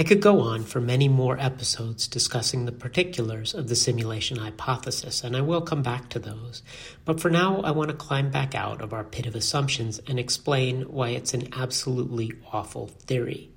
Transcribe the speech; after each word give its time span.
I 0.00 0.04
could 0.04 0.22
go 0.22 0.42
on 0.42 0.62
for 0.62 0.80
many 0.80 1.08
more 1.08 1.40
episodes 1.40 2.06
discussing 2.06 2.64
the 2.64 2.70
particulars 2.70 3.52
of 3.52 3.66
the 3.66 3.74
simulation 3.74 4.38
hypothesis, 4.38 5.24
and 5.24 5.36
I 5.36 5.40
will 5.40 5.60
come 5.60 5.82
back 5.82 6.08
to 6.10 6.20
those. 6.20 6.62
But 7.04 7.20
for 7.20 7.30
now, 7.30 7.62
I 7.62 7.72
want 7.72 7.90
to 7.90 7.96
climb 7.96 8.30
back 8.30 8.54
out 8.54 8.80
of 8.80 8.92
our 8.92 9.02
pit 9.02 9.26
of 9.26 9.34
assumptions 9.34 10.00
and 10.06 10.16
explain 10.16 10.82
why 10.82 11.08
it's 11.08 11.34
an 11.34 11.52
absolutely 11.52 12.30
awful 12.52 12.86
theory. 12.86 13.50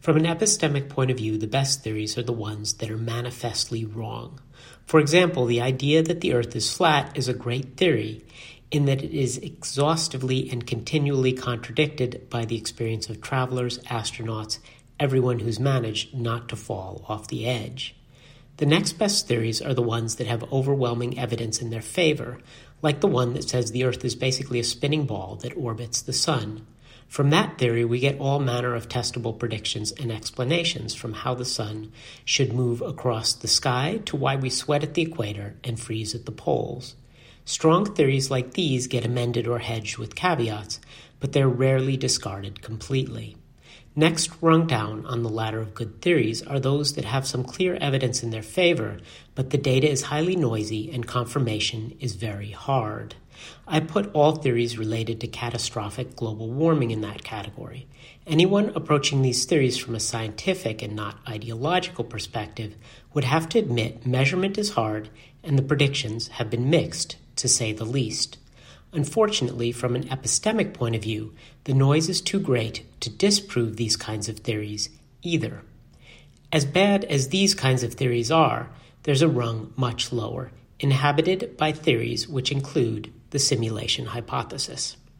From 0.00 0.18
an 0.18 0.24
epistemic 0.24 0.90
point 0.90 1.10
of 1.10 1.16
view, 1.16 1.38
the 1.38 1.46
best 1.46 1.82
theories 1.82 2.18
are 2.18 2.22
the 2.22 2.30
ones 2.30 2.74
that 2.74 2.90
are 2.90 2.98
manifestly 2.98 3.86
wrong. 3.86 4.38
For 4.84 5.00
example, 5.00 5.46
the 5.46 5.62
idea 5.62 6.02
that 6.02 6.20
the 6.20 6.34
Earth 6.34 6.54
is 6.54 6.70
flat 6.70 7.16
is 7.16 7.26
a 7.26 7.32
great 7.32 7.78
theory 7.78 8.22
in 8.70 8.84
that 8.84 9.02
it 9.02 9.12
is 9.12 9.38
exhaustively 9.38 10.48
and 10.50 10.66
continually 10.66 11.32
contradicted 11.32 12.28
by 12.30 12.44
the 12.44 12.56
experience 12.56 13.08
of 13.08 13.20
travelers, 13.20 13.78
astronauts, 13.84 14.58
everyone 15.00 15.38
who's 15.38 15.58
managed 15.58 16.14
not 16.14 16.46
to 16.46 16.54
fall 16.54 17.02
off 17.08 17.26
the 17.28 17.48
edge. 17.48 17.96
The 18.58 18.66
next 18.66 18.92
best 18.92 19.26
theories 19.26 19.62
are 19.62 19.72
the 19.72 19.80
ones 19.80 20.16
that 20.16 20.26
have 20.26 20.52
overwhelming 20.52 21.18
evidence 21.18 21.62
in 21.62 21.70
their 21.70 21.80
favor, 21.80 22.38
like 22.82 23.00
the 23.00 23.06
one 23.06 23.32
that 23.32 23.48
says 23.48 23.72
the 23.72 23.84
Earth 23.84 24.04
is 24.04 24.14
basically 24.14 24.60
a 24.60 24.64
spinning 24.64 25.06
ball 25.06 25.36
that 25.36 25.56
orbits 25.56 26.02
the 26.02 26.12
Sun. 26.12 26.66
From 27.08 27.30
that 27.30 27.56
theory, 27.56 27.82
we 27.82 27.98
get 27.98 28.20
all 28.20 28.40
manner 28.40 28.74
of 28.74 28.90
testable 28.90 29.36
predictions 29.36 29.90
and 29.92 30.12
explanations 30.12 30.94
from 30.94 31.14
how 31.14 31.34
the 31.34 31.46
Sun 31.46 31.92
should 32.26 32.52
move 32.52 32.82
across 32.82 33.32
the 33.32 33.48
sky 33.48 34.02
to 34.04 34.16
why 34.16 34.36
we 34.36 34.50
sweat 34.50 34.82
at 34.84 34.92
the 34.92 35.02
equator 35.02 35.56
and 35.64 35.80
freeze 35.80 36.14
at 36.14 36.26
the 36.26 36.30
poles. 36.30 36.94
Strong 37.46 37.94
theories 37.94 38.30
like 38.30 38.52
these 38.52 38.86
get 38.86 39.06
amended 39.06 39.48
or 39.48 39.60
hedged 39.60 39.96
with 39.96 40.14
caveats, 40.14 40.78
but 41.18 41.32
they're 41.32 41.48
rarely 41.48 41.96
discarded 41.96 42.60
completely. 42.60 43.36
Next 44.00 44.30
rung 44.40 44.66
down 44.66 45.04
on 45.04 45.22
the 45.22 45.28
ladder 45.28 45.60
of 45.60 45.74
good 45.74 46.00
theories 46.00 46.40
are 46.46 46.58
those 46.58 46.94
that 46.94 47.04
have 47.04 47.26
some 47.26 47.44
clear 47.44 47.74
evidence 47.82 48.22
in 48.22 48.30
their 48.30 48.40
favor, 48.40 48.96
but 49.34 49.50
the 49.50 49.58
data 49.58 49.90
is 49.90 50.04
highly 50.04 50.36
noisy 50.36 50.90
and 50.90 51.06
confirmation 51.06 51.94
is 52.00 52.14
very 52.14 52.50
hard. 52.50 53.16
I 53.68 53.80
put 53.80 54.10
all 54.14 54.36
theories 54.36 54.78
related 54.78 55.20
to 55.20 55.26
catastrophic 55.26 56.16
global 56.16 56.48
warming 56.48 56.92
in 56.92 57.02
that 57.02 57.24
category. 57.24 57.88
Anyone 58.26 58.72
approaching 58.74 59.20
these 59.20 59.44
theories 59.44 59.76
from 59.76 59.94
a 59.94 60.00
scientific 60.00 60.80
and 60.80 60.96
not 60.96 61.18
ideological 61.28 62.04
perspective 62.04 62.76
would 63.12 63.24
have 63.24 63.50
to 63.50 63.58
admit 63.58 64.06
measurement 64.06 64.56
is 64.56 64.70
hard 64.70 65.10
and 65.44 65.58
the 65.58 65.62
predictions 65.62 66.28
have 66.28 66.48
been 66.48 66.70
mixed, 66.70 67.16
to 67.36 67.48
say 67.48 67.74
the 67.74 67.84
least. 67.84 68.38
Unfortunately, 68.92 69.70
from 69.70 69.94
an 69.94 70.08
epistemic 70.08 70.74
point 70.74 70.96
of 70.96 71.02
view, 71.02 71.32
the 71.64 71.74
noise 71.74 72.08
is 72.08 72.20
too 72.20 72.40
great 72.40 72.84
to 73.00 73.10
disprove 73.10 73.76
these 73.76 73.96
kinds 73.96 74.28
of 74.28 74.38
theories 74.38 74.90
either. 75.22 75.62
As 76.52 76.64
bad 76.64 77.04
as 77.04 77.28
these 77.28 77.54
kinds 77.54 77.84
of 77.84 77.94
theories 77.94 78.30
are, 78.32 78.70
there's 79.04 79.22
a 79.22 79.28
rung 79.28 79.72
much 79.76 80.12
lower, 80.12 80.50
inhabited 80.80 81.56
by 81.56 81.72
theories 81.72 82.28
which 82.28 82.50
include 82.50 83.12
the 83.30 83.38
simulation 83.38 84.06
hypothesis. 84.06 84.96